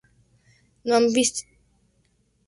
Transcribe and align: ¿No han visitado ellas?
¿No 0.83 0.95
han 0.95 1.13
visitado 1.13 1.51
ellas? 1.51 1.59